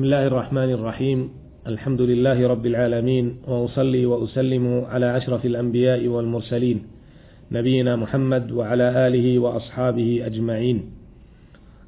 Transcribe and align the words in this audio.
بسم 0.00 0.08
الله 0.08 0.26
الرحمن 0.26 0.70
الرحيم. 0.72 1.28
الحمد 1.66 2.00
لله 2.00 2.48
رب 2.48 2.66
العالمين 2.66 3.44
وأصلي 3.48 4.06
وأسلم 4.06 4.84
على 4.88 5.16
أشرف 5.16 5.44
الأنبياء 5.44 6.08
والمرسلين 6.08 6.82
نبينا 7.52 7.96
محمد 7.96 8.50
وعلى 8.52 9.06
آله 9.06 9.38
وأصحابه 9.38 10.22
أجمعين. 10.26 10.90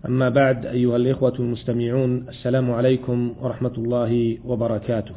أما 0.06 0.28
بعد 0.28 0.66
أيها 0.66 0.96
الإخوة 0.96 1.32
المستمعون 1.38 2.28
السلام 2.28 2.70
عليكم 2.70 3.34
ورحمة 3.40 3.74
الله 3.78 4.38
وبركاته. 4.44 5.14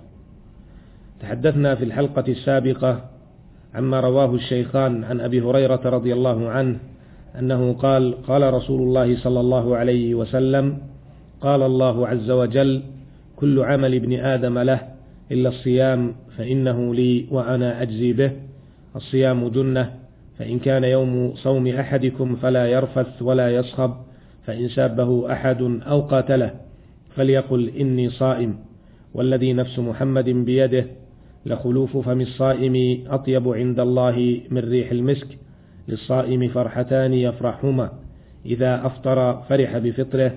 تحدثنا 1.20 1.76
في 1.76 1.84
الحلقة 1.84 2.28
السابقة 2.28 3.06
عما 3.76 4.00
رواه 4.00 4.36
الشيخان 4.36 5.04
عن 5.04 5.20
أبي 5.20 5.42
هريرة 5.42 5.82
رضي 5.84 6.14
الله 6.14 6.50
عنه 6.50 6.80
أنه 7.40 7.74
قال 7.74 8.24
قال 8.24 8.54
رسول 8.54 8.82
الله 8.82 9.18
صلى 9.20 9.40
الله 9.40 9.76
عليه 9.76 10.16
وسلم 10.16 10.95
قال 11.46 11.62
الله 11.62 12.08
عز 12.08 12.32
وجل 12.32 12.84
كل 13.36 13.60
عمل 13.60 13.96
ابن 13.96 14.14
آدم 14.14 14.60
له 14.60 14.80
إلا 15.32 15.50
الصيام 15.50 16.16
فإنه 16.38 16.96
لي 16.96 17.26
وأنا 17.32 17.82
أجزي 17.82 18.14
به. 18.14 18.32
الصيام 18.96 19.48
جنة 19.48 19.94
فإن 20.40 20.60
كان 20.60 20.84
يوم 20.84 21.34
صوم 21.36 21.68
أحدكم 21.68 22.36
فلا 22.36 22.66
يرفث 22.68 23.22
ولا 23.22 23.56
يصخب 23.56 23.94
فإن 24.46 24.70
سابه 24.70 25.32
أحد 25.34 25.62
أو 25.62 26.02
قاتله 26.02 26.52
فليقل 27.16 27.70
إني 27.70 28.10
صائم. 28.10 28.56
والذي 29.14 29.54
نفس 29.54 29.80
محمد 29.80 30.30
بيده 30.30 30.86
لخلوف 31.46 31.98
فم 31.98 32.22
الصائم 32.22 33.04
أطيب 33.10 33.48
عند 33.48 33.80
الله 33.80 34.42
من 34.50 34.62
ريح 34.62 34.92
المسك 34.92 35.28
للصائم 35.88 36.48
فرحتان 36.48 37.14
يفرحهما. 37.14 37.90
إذا 38.46 38.86
أفطر 38.86 39.42
فرح 39.50 39.78
بفطره 39.78 40.32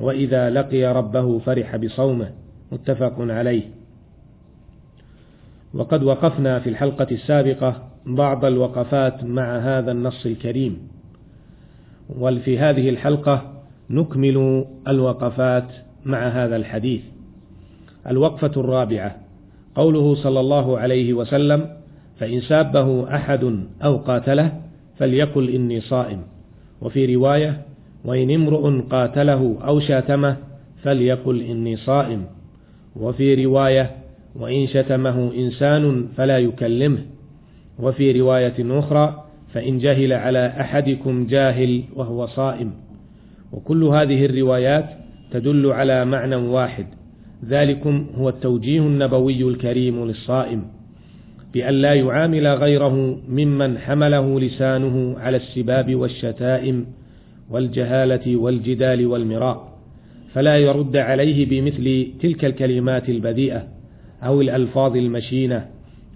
وإذا 0.00 0.50
لقي 0.50 0.84
ربه 0.84 1.38
فرح 1.38 1.76
بصومه 1.76 2.30
متفق 2.72 3.14
عليه. 3.18 3.62
وقد 5.74 6.02
وقفنا 6.02 6.58
في 6.58 6.70
الحلقة 6.70 7.06
السابقة 7.10 7.82
بعض 8.06 8.44
الوقفات 8.44 9.24
مع 9.24 9.58
هذا 9.58 9.92
النص 9.92 10.26
الكريم. 10.26 10.88
وفي 12.18 12.58
هذه 12.58 12.88
الحلقة 12.88 13.52
نكمل 13.90 14.64
الوقفات 14.88 15.68
مع 16.04 16.28
هذا 16.28 16.56
الحديث. 16.56 17.02
الوقفة 18.06 18.60
الرابعة. 18.60 19.16
قوله 19.74 20.14
صلى 20.14 20.40
الله 20.40 20.78
عليه 20.78 21.12
وسلم 21.12 21.76
فإن 22.18 22.40
سابه 22.40 23.14
أحد 23.14 23.64
أو 23.84 23.96
قاتله 23.96 24.60
فليقل 24.98 25.48
إني 25.48 25.80
صائم. 25.80 26.22
وفي 26.80 27.14
رواية 27.14 27.67
وإن 28.04 28.30
امرؤ 28.30 28.80
قاتله 28.90 29.58
أو 29.64 29.80
شاتمه 29.80 30.36
فليقل 30.82 31.42
إني 31.42 31.76
صائم. 31.76 32.24
وفي 32.96 33.44
رواية 33.44 33.90
وإن 34.36 34.66
شتمه 34.66 35.34
إنسان 35.34 36.08
فلا 36.16 36.38
يكلمه. 36.38 36.98
وفي 37.78 38.20
رواية 38.20 38.54
أخرى 38.58 39.24
فإن 39.54 39.78
جهل 39.78 40.12
على 40.12 40.46
أحدكم 40.60 41.26
جاهل 41.26 41.82
وهو 41.96 42.26
صائم. 42.26 42.72
وكل 43.52 43.84
هذه 43.84 44.24
الروايات 44.26 44.84
تدل 45.30 45.66
على 45.66 46.04
معنى 46.04 46.36
واحد. 46.36 46.86
ذلكم 47.44 48.06
هو 48.14 48.28
التوجيه 48.28 48.80
النبوي 48.80 49.42
الكريم 49.42 50.04
للصائم. 50.04 50.62
بأن 51.54 51.74
لا 51.74 51.94
يعامل 51.94 52.46
غيره 52.46 53.18
ممن 53.28 53.78
حمله 53.78 54.40
لسانه 54.40 55.18
على 55.18 55.36
السباب 55.36 55.94
والشتائم 55.94 56.86
والجهالة 57.50 58.36
والجدال 58.36 59.06
والمراء 59.06 59.78
فلا 60.32 60.58
يرد 60.58 60.96
عليه 60.96 61.46
بمثل 61.46 62.12
تلك 62.20 62.44
الكلمات 62.44 63.08
البذيئة 63.08 63.66
أو 64.22 64.40
الألفاظ 64.40 64.96
المشينة 64.96 65.66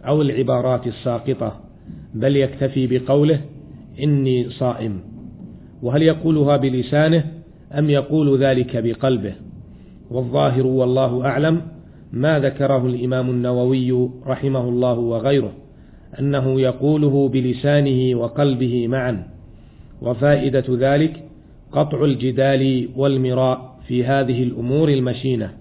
أو 0.07 0.23
العبارات 0.23 0.87
الساقطة 0.87 1.61
بل 2.15 2.37
يكتفي 2.37 2.87
بقوله 2.87 3.41
إني 4.03 4.51
صائم. 4.51 5.01
وهل 5.83 6.03
يقولها 6.03 6.57
بلسانه 6.57 7.25
أم 7.79 7.91
يقول 7.91 8.39
ذلك 8.39 8.77
بقلبه؟ 8.77 9.35
والظاهر 10.11 10.67
والله 10.67 11.27
أعلم 11.27 11.63
ما 12.13 12.39
ذكره 12.39 12.87
الإمام 12.87 13.31
النووي 13.31 14.11
رحمه 14.27 14.69
الله 14.69 14.99
وغيره 14.99 15.53
أنه 16.19 16.61
يقوله 16.61 17.29
بلسانه 17.29 18.15
وقلبه 18.19 18.89
معا. 18.89 19.27
وفائدة 20.03 20.65
ذلك 20.69 21.23
قطع 21.73 22.05
الجدال 22.05 22.89
والمراء 22.97 23.79
في 23.87 24.05
هذه 24.05 24.43
الأمور 24.43 24.89
المشينة. 24.89 25.53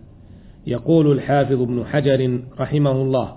يقول 0.68 1.12
الحافظ 1.12 1.62
ابن 1.62 1.86
حجر 1.86 2.40
رحمه 2.60 2.92
الله 2.92 3.36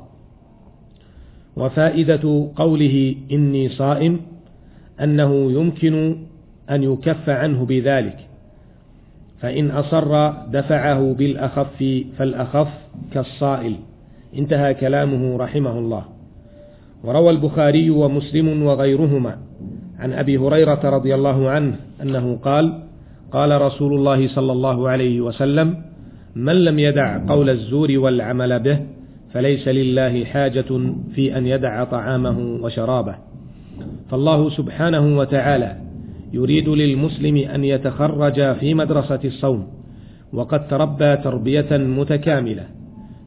وفائدة 1.56 2.48
قوله 2.56 3.14
إني 3.32 3.68
صائم 3.68 4.20
أنه 5.00 5.52
يمكن 5.52 6.16
أن 6.70 6.82
يكف 6.82 7.28
عنه 7.28 7.64
بذلك 7.66 8.16
فإن 9.40 9.70
أصر 9.70 10.30
دفعه 10.30 11.12
بالأخف 11.12 12.04
فالأخف 12.18 12.68
كالصائل. 13.12 13.76
انتهى 14.38 14.74
كلامه 14.74 15.36
رحمه 15.36 15.78
الله. 15.78 16.04
وروى 17.04 17.30
البخاري 17.30 17.90
ومسلم 17.90 18.62
وغيرهما 18.62 19.38
عن 19.98 20.12
أبي 20.12 20.38
هريرة 20.38 20.80
رضي 20.84 21.14
الله 21.14 21.50
عنه 21.50 21.76
أنه 22.02 22.36
قال 22.36 22.82
قال 23.32 23.62
رسول 23.62 23.94
الله 23.94 24.28
صلى 24.28 24.52
الله 24.52 24.88
عليه 24.88 25.20
وسلم 25.20 25.76
من 26.36 26.64
لم 26.64 26.78
يدع 26.78 27.26
قول 27.28 27.50
الزور 27.50 27.88
والعمل 27.98 28.60
به 28.60 28.78
فليس 29.32 29.68
لله 29.68 30.24
حاجة 30.24 30.64
في 31.14 31.38
أن 31.38 31.46
يدع 31.46 31.84
طعامه 31.84 32.38
وشرابه. 32.62 33.14
فالله 34.10 34.50
سبحانه 34.50 35.18
وتعالى 35.18 35.76
يريد 36.32 36.68
للمسلم 36.68 37.36
أن 37.36 37.64
يتخرج 37.64 38.54
في 38.54 38.74
مدرسة 38.74 39.20
الصوم 39.24 39.66
وقد 40.32 40.68
تربى 40.68 41.16
تربية 41.16 41.76
متكاملة 41.76 42.66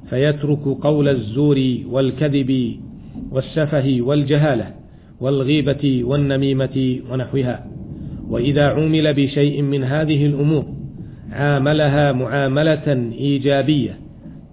فيترك 0.09 0.63
قول 0.81 1.07
الزور 1.07 1.77
والكذب 1.89 2.75
والسفه 3.31 3.97
والجهالة 4.01 4.76
والغيبة 5.19 6.01
والنميمة 6.03 6.99
ونحوها. 7.11 7.65
وإذا 8.29 8.67
عومل 8.67 9.13
بشيء 9.13 9.61
من 9.61 9.83
هذه 9.83 10.25
الأمور 10.25 10.65
عاملها 11.31 12.11
معاملة 12.11 13.11
إيجابية 13.19 13.99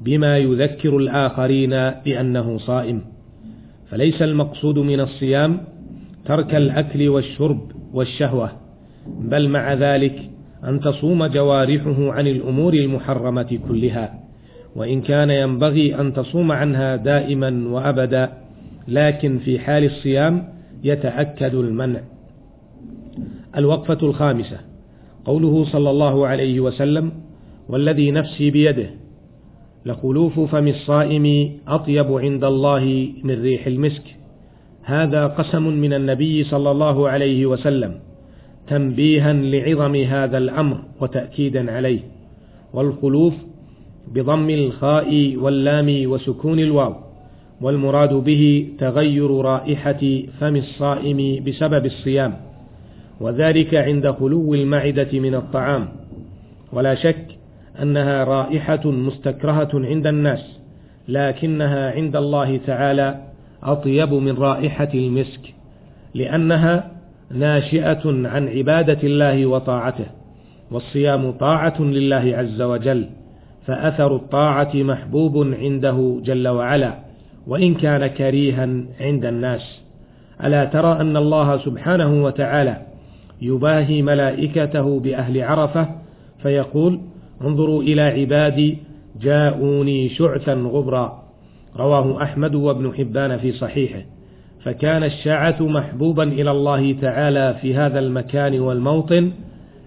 بما 0.05 0.39
يذكر 0.39 0.97
الآخرين 0.97 1.71
بأنه 2.05 2.59
صائم. 2.59 3.01
فليس 3.91 4.23
المقصود 4.23 4.79
من 4.79 5.01
الصيام 5.01 5.61
ترك 6.25 6.55
الأكل 6.55 7.09
والشرب 7.09 7.61
والشهوة 7.93 8.53
بل 9.21 9.49
مع 9.49 9.75
ذلك 9.75 10.31
أن 10.65 10.81
تصوم 10.81 11.27
جوارحه 11.27 12.13
عن 12.13 12.27
الأمور 12.27 12.75
المحرمة 12.75 13.59
كلها. 13.69 14.15
وإن 14.77 15.01
كان 15.01 15.31
ينبغي 15.31 16.01
أن 16.01 16.13
تصوم 16.13 16.53
عنها 16.53 16.97
دائما 16.97 17.69
وأبدا 17.69 18.33
لكن 18.89 19.39
في 19.39 19.59
حال 19.59 19.85
الصيام 19.85 20.54
يتأكد 20.85 21.55
المنع. 21.55 22.01
الوقفة 23.57 23.99
الخامسة. 24.03 24.59
قوله 25.25 25.65
صلى 25.65 25.91
الله 25.91 26.27
عليه 26.27 26.61
وسلم 26.61 27.13
والذي 27.69 28.11
نفسي 28.11 28.51
بيده. 28.51 28.91
لخلوف 29.87 30.41
فم 30.41 30.69
الصائم 30.69 31.53
أطيب 31.69 32.13
عند 32.13 32.45
الله 32.45 33.13
من 33.25 33.43
ريح 33.43 33.67
المسك. 33.67 34.03
هذا 34.83 35.27
قسم 35.27 35.63
من 35.63 35.93
النبي 35.93 36.45
صلى 36.45 36.71
الله 36.71 37.09
عليه 37.09 37.47
وسلم 37.47 37.99
تنبيها 38.69 39.33
لعظم 39.33 39.95
هذا 39.95 40.39
الأمر 40.39 40.79
وتأكيدا 41.01 41.73
عليه. 41.73 42.01
والخلوف 42.73 43.35
بضم 44.15 44.51
الخاء 44.51 45.37
واللام 45.37 46.11
وسكون 46.11 46.59
الواو. 46.59 47.04
والمراد 47.61 48.13
به 48.13 48.69
تغير 48.79 49.31
رائحة 49.41 50.23
فم 50.41 50.57
الصائم 50.57 51.45
بسبب 51.45 51.87
الصيام 51.87 52.37
وذلك 53.21 53.75
عند 53.75 54.11
خلو 54.11 54.55
المعدة 54.55 55.09
من 55.13 55.35
الطعام. 55.35 55.89
ولا 56.73 56.95
شك 56.95 57.27
أنها 57.83 58.25
رائحة 58.25 58.91
مستكرهة 58.91 59.71
عند 59.75 60.07
الناس 60.07 60.59
لكنها 61.09 61.91
عند 61.91 62.17
الله 62.17 62.57
تعالى 62.57 63.21
أطيب 63.63 64.13
من 64.15 64.37
رائحة 64.39 64.89
المسك 64.95 65.41
لأنها 66.15 66.91
ناشئة 67.31 68.03
عن 68.07 68.49
عبادة 68.49 68.99
الله 69.03 69.47
وطاعته 69.47 70.07
والصيام 70.71 71.31
طاعة 71.31 71.83
لله 71.83 72.37
عز 72.37 72.63
وجل 72.63 73.09
فأثر 73.67 74.17
الطاعة 74.17 74.71
محبوب 74.75 75.55
عنده 75.55 76.21
جل 76.25 76.49
وعلا. 76.49 77.04
وإن 77.47 77.75
كان 77.75 78.07
كريها 78.07 78.69
عند 79.01 79.25
الناس. 79.25 79.81
ألا 80.45 80.65
ترى 80.65 81.01
أن 81.01 81.17
الله 81.17 81.57
سبحانه 81.57 82.25
وتعالى 82.25 82.77
يباهي 83.43 84.03
ملائكته 84.03 85.01
بأهل 85.01 85.43
عرفة 85.43 85.89
فيقول 86.43 87.01
انظروا 87.43 87.83
إلى 87.83 88.03
عبادي 88.03 88.79
جاءوني 89.21 90.09
شعثا 90.09 90.53
غبرا. 90.55 91.23
رواه 91.77 92.23
أحمد 92.23 92.55
وابن 92.55 92.95
حبان 92.95 93.39
في 93.39 93.53
صحيحه. 93.53 94.03
فكان 94.65 95.05
الشعث 95.05 95.63
محبوبا 95.63 96.23
إلى 96.23 96.51
الله 96.51 96.93
تعالى 96.93 97.57
في 97.63 97.75
هذا 97.75 97.99
المكان 97.99 98.61
والموطن 98.61 99.33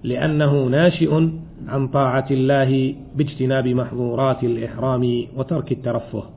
لأنه 0.04 0.66
ناشئ 0.66 1.30
عن 1.68 1.88
طاعة 1.88 2.26
الله 2.32 2.96
باجتناب 3.16 3.68
محظورات 3.68 4.44
الإحرام 4.44 5.26
وترك 5.38 5.72
الترفه. 5.72 6.37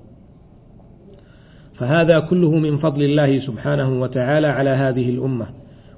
فهذا 1.80 2.18
كله 2.18 2.50
من 2.50 2.78
فضل 2.78 3.02
الله 3.02 3.40
سبحانه 3.40 4.00
وتعالى 4.00 4.46
على 4.46 4.70
هذه 4.70 5.10
الأمة 5.10 5.46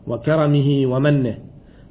وكرمه 0.06 0.86
ومنه 0.86 1.38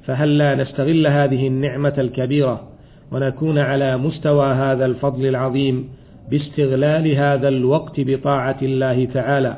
فهل 0.04 0.38
لا 0.38 0.54
نستغل 0.54 1.06
هذه 1.06 1.46
النعمة 1.46 1.94
الكبيرة 1.98 2.68
ونكون 3.12 3.58
على 3.58 3.96
مستوى 3.96 4.46
هذا 4.46 4.86
الفضل 4.86 5.26
العظيم 5.26 5.88
باستغلال 6.30 7.16
هذا 7.16 7.48
الوقت 7.48 7.94
بطاعة 7.98 8.58
الله 8.62 9.04
تعالى 9.04 9.56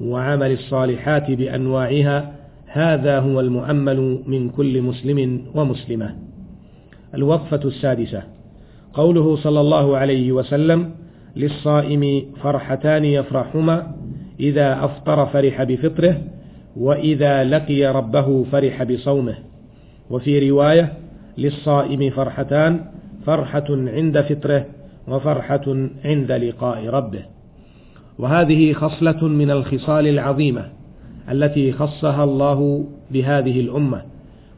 وعمل 0.00 0.52
الصالحات 0.52 1.30
بأنواعها؟ 1.30 2.32
هذا 2.66 3.18
هو 3.18 3.40
المؤمل 3.40 4.22
من 4.26 4.50
كل 4.50 4.82
مسلم 4.82 5.40
ومسلمة. 5.54 6.14
الوقفة 7.14 7.60
السادسة. 7.64 8.22
قوله 8.94 9.36
صلى 9.36 9.60
الله 9.60 9.96
عليه 9.96 10.32
وسلم 10.32 10.90
للصائم 11.36 12.22
فرحتان 12.42 13.04
يفرحهما 13.04 13.92
إذا 14.40 14.84
أفطر 14.84 15.26
فرح 15.26 15.62
بفطره 15.62 16.20
وإذا 16.76 17.44
لقي 17.44 17.86
ربه 17.86 18.44
فرح 18.52 18.82
بصومه. 18.82 19.34
وفي 20.10 20.50
رواية 20.50 20.92
للصائم 21.38 22.10
فرحتان 22.10 22.80
فرحة 23.26 23.64
عند 23.70 24.20
فطره 24.20 24.66
وفرحة 25.08 25.88
عند 26.04 26.32
لقاء 26.32 26.86
ربه. 26.86 27.22
وهذه 28.18 28.72
خصلة 28.72 29.28
من 29.28 29.50
الخصال 29.50 30.06
العظيمة 30.06 30.68
التي 31.30 31.72
خصها 31.72 32.24
الله 32.24 32.84
بهذه 33.10 33.60
الأمة 33.60 34.02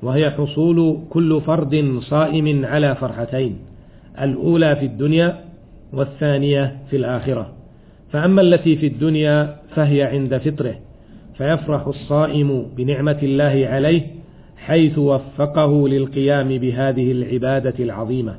وهي 0.03 0.31
حصول 0.31 0.99
كل 1.11 1.41
فرد 1.47 1.99
صائم 2.01 2.65
على 2.65 2.95
فرحتين. 2.95 3.59
الأولى 4.21 4.77
في 4.77 4.87
الدنيا 4.87 5.46
والثانية 5.93 6.77
في 6.91 6.97
الآخرة. 6.97 7.53
فأما 8.13 8.41
التي 8.41 8.77
في 8.77 8.87
الدنيا 8.87 9.57
فهي 9.75 10.03
عند 10.03 10.39
فطره 10.39 10.75
فيفرح 11.39 11.87
الصائم 11.87 12.67
بنعمة 12.77 13.19
الله 13.23 13.69
عليه 13.71 14.03
حيث 14.57 14.99
وفقه 14.99 15.89
للقيام 15.89 16.49
بهذه 16.49 17.13
العبادة 17.13 17.85
العظيمة. 17.85 18.35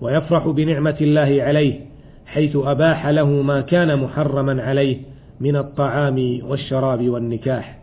ويفرح 0.00 0.48
بنعمة 0.48 0.96
الله 1.00 1.42
عليه 1.42 1.80
حيث 2.26 2.56
أباح 2.56 3.06
له 3.06 3.26
ما 3.42 3.60
كان 3.60 3.98
محرما 3.98 4.62
عليه 4.62 4.96
من 5.40 5.56
الطعام 5.56 6.40
والشراب 6.44 7.08
والنكاح. 7.08 7.78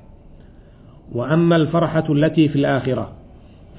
وأما 1.12 1.56
الفرحة 1.56 2.14
التي 2.14 2.50
في 2.50 2.56
الآخرة 2.56 3.12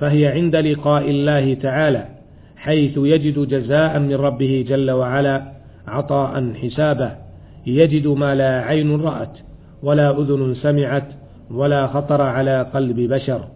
فهي 0.00 0.26
عند 0.26 0.56
لقاء 0.56 1.10
الله 1.10 1.54
تعالى 1.54 2.15
حيث 2.56 2.92
يجد 2.96 3.48
جزاء 3.48 3.98
من 3.98 4.14
ربه 4.14 4.64
جل 4.68 4.90
وعلا 4.90 5.52
عطاء 5.86 6.52
حسابا 6.54 7.18
يجد 7.66 8.06
ما 8.06 8.34
لا 8.34 8.60
عين 8.60 9.00
رأت 9.00 9.38
ولا 9.82 10.20
أذن 10.20 10.54
سمعت 10.54 11.08
ولا 11.50 11.86
خطر 11.86 12.22
على 12.22 12.62
قلب 12.74 13.00
بشر. 13.00 13.48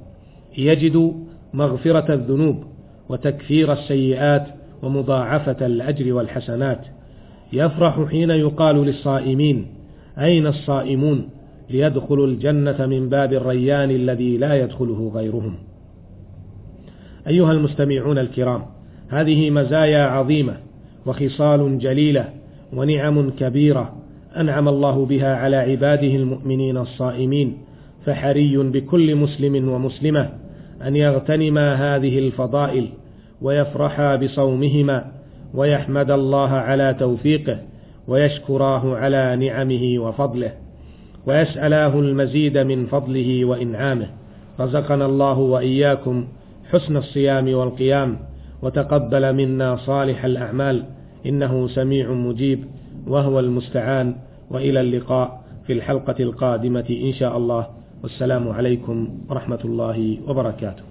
يجد 0.58 1.14
مغفرة 1.54 2.14
الذنوب 2.14 2.64
وتكفير 3.08 3.72
السيئات 3.72 4.46
ومضاعفة 4.82 5.66
الأجر 5.66 6.12
والحسنات. 6.12 6.80
يفرح 7.52 8.04
حين 8.10 8.30
يقال 8.30 8.76
للصائمين 8.76 9.66
أين 10.18 10.46
الصائمون 10.46 11.28
ليدخلوا 11.70 12.26
الجنة 12.26 12.86
من 12.86 13.08
باب 13.08 13.32
الريان 13.32 13.90
الذي 13.90 14.36
لا 14.36 14.62
يدخله 14.62 15.12
غيرهم؟ 15.14 15.54
أيها 17.26 17.52
المستمعون 17.52 18.18
الكرام 18.18 18.62
هذه 19.10 19.50
مزايا 19.50 20.04
عظيمة 20.04 20.56
وخصال 21.06 21.78
جليلة 21.78 22.28
ونعم 22.72 23.30
كبيرة 23.30 23.92
أنعم 24.36 24.68
الله 24.68 25.06
بها 25.06 25.36
على 25.36 25.56
عباده 25.56 26.14
المؤمنين 26.14 26.76
الصائمين 26.76 27.58
فحري 28.06 28.56
بكل 28.56 29.16
مسلم 29.16 29.68
ومسلمة 29.68 30.30
أن 30.86 30.96
يغتنما 30.96 31.96
هذه 31.96 32.18
الفضائل 32.18 32.88
ويفرحا 33.42 34.16
بصومهما 34.16 35.04
ويحمد 35.54 36.10
الله 36.10 36.50
على 36.50 36.96
توفيقه 36.98 37.58
ويشكراه 38.08 38.96
على 38.96 39.36
نعمه 39.36 39.98
وفضله 39.98 40.52
ويسألاه 41.26 41.98
المزيد 41.98 42.58
من 42.58 42.86
فضله 42.86 43.44
وإنعامه. 43.44 44.06
رزقنا 44.60 45.06
الله 45.06 45.38
وإياكم 45.38 46.26
حسن 46.70 46.96
الصيام 46.96 47.54
والقيام. 47.54 48.18
وتقبل 48.62 49.32
منا 49.32 49.76
صالح 49.76 50.24
الأعمال 50.24 50.84
إنه 51.26 51.68
سميع 51.68 52.12
مجيب 52.12 52.64
وهو 53.06 53.40
المستعان 53.40 54.14
وإلى 54.50 54.80
اللقاء 54.80 55.40
في 55.66 55.72
الحلقة 55.72 56.14
القادمة 56.20 56.86
إن 56.90 57.12
شاء 57.12 57.36
الله. 57.36 57.66
والسلام 58.02 58.48
عليكم 58.48 59.08
ورحمة 59.28 59.60
الله 59.64 60.18
وبركاته. 60.28 60.89